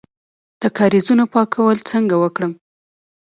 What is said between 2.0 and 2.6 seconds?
وکړم؟